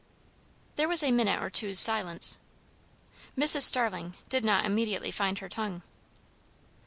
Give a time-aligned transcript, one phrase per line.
[0.77, 2.39] There was a minute or two's silence.
[3.37, 3.61] Mrs.
[3.61, 5.83] Starling did not immediately find her tongue.